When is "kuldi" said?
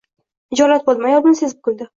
1.69-1.89